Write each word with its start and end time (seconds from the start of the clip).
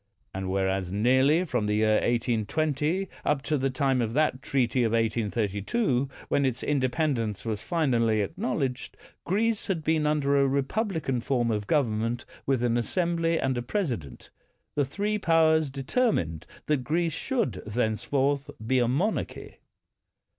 And 0.33 0.49
whereas 0.49 0.91
nearly 0.91 1.45
from 1.45 1.67
the 1.67 1.75
year 1.75 1.93
1820 2.01 3.07
up 3.23 3.43
to 3.43 3.55
the 3.55 3.69
time 3.69 4.01
of 4.01 4.13
that 4.13 4.41
treaty 4.41 4.83
of 4.83 4.93
1832, 4.93 6.09
when 6.27 6.43
its 6.43 6.63
independ 6.63 7.19
ence 7.19 7.45
was 7.45 7.61
finally 7.61 8.21
acknowledged, 8.21 8.97
Greece 9.25 9.67
had 9.67 9.83
been 9.83 10.07
under 10.07 10.41
a 10.41 10.47
republican 10.47 11.21
form 11.21 11.51
of 11.51 11.67
government, 11.67 12.25
with 12.47 12.63
an 12.63 12.77
assembly 12.77 13.39
and 13.39 13.59
a 13.59 13.61
president, 13.61 14.31
the 14.73 14.85
three 14.85 15.19
powers 15.19 15.69
de 15.69 15.83
termined 15.83 16.45
that 16.65 16.83
Greece 16.83 17.13
should 17.13 17.61
thenceforth 17.67 18.49
be 18.65 18.79
a 18.79 18.87
monarchy. 18.87 19.57